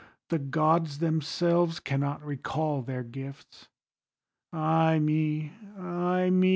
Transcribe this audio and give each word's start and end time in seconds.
'The 0.29 0.39
Gods 0.39 0.97
themselves 0.97 1.79
cannot 1.79 2.25
recall 2.25 2.81
their 2.81 3.03
gifts.' 3.03 3.67
Ay 4.51 4.97
me! 4.97 5.53
ay 5.77 6.31
me! 6.31 6.49